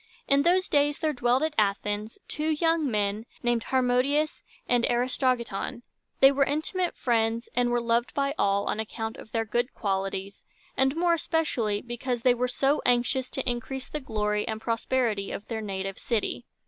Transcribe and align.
In 0.27 0.41
those 0.41 0.67
days 0.67 0.97
there 0.97 1.13
dwelt 1.13 1.43
at 1.43 1.53
Athens 1.59 2.17
two 2.27 2.49
young 2.49 2.89
men 2.89 3.27
named 3.43 3.65
Har 3.65 3.83
mo´di 3.83 4.19
us 4.19 4.41
and 4.67 4.83
A 4.89 4.95
ris 4.95 5.15
to 5.19 5.25
gi´ton. 5.27 5.83
They 6.21 6.31
were 6.31 6.43
intimate 6.43 6.95
friends, 6.95 7.49
and 7.55 7.69
were 7.69 7.79
loved 7.79 8.15
by 8.15 8.33
all 8.35 8.65
on 8.65 8.79
account 8.79 9.17
of 9.17 9.31
their 9.31 9.45
good 9.45 9.75
qualities, 9.75 10.43
and 10.75 10.95
more 10.95 11.13
especially 11.13 11.83
because 11.83 12.23
they 12.23 12.33
were 12.33 12.47
so 12.47 12.81
anxious 12.83 13.29
to 13.29 13.47
increase 13.47 13.87
the 13.87 13.99
glory 13.99 14.47
and 14.47 14.59
prosperity 14.59 15.31
of 15.31 15.47
their 15.49 15.61
native 15.61 15.99
city. 15.99 16.45